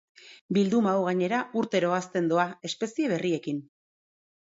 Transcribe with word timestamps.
Bilduma 0.55 0.93
hau 0.93 1.03
gainera 1.07 1.41
urtero 1.61 1.91
hazten 1.97 2.31
doa 2.31 2.47
espezie 2.71 3.11
berriekin. 3.13 3.61